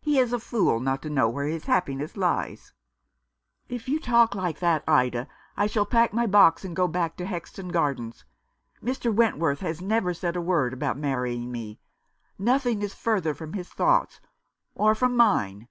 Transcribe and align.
He 0.00 0.18
is 0.18 0.32
a 0.32 0.40
fool 0.40 0.80
not 0.80 1.00
to 1.02 1.08
know 1.10 1.28
where 1.28 1.46
his 1.46 1.66
happiness 1.66 2.16
lies." 2.16 2.72
325 3.68 3.70
Rough 3.70 3.70
Justice. 3.70 3.74
"If 3.76 3.88
you 3.88 4.00
talk 4.12 4.34
like 4.34 4.58
that, 4.58 4.82
Ida, 4.88 5.28
I 5.56 5.68
shall 5.68 5.86
pack 5.86 6.12
my 6.12 6.26
box, 6.26 6.64
and 6.64 6.74
go 6.74 6.88
back 6.88 7.16
to 7.18 7.24
Hexton 7.24 7.68
Gardens. 7.68 8.24
Mr. 8.82 9.14
Went 9.14 9.38
worth 9.38 9.60
has 9.60 9.80
never 9.80 10.12
said 10.12 10.34
a 10.34 10.40
word 10.42 10.72
about 10.72 10.98
marrying 10.98 11.52
me. 11.52 11.78
Nothing 12.36 12.82
is 12.82 12.94
further 12.94 13.32
from 13.32 13.52
his 13.52 13.68
thoughts— 13.68 14.20
or 14.74 14.96
from 14.96 15.16
mine." 15.16 15.68